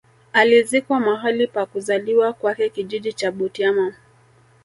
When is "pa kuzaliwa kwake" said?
1.47-2.69